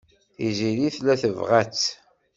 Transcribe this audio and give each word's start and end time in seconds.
Tiziri 0.35 0.87
tella 0.95 1.13
tebɣa-tt. 1.21 1.85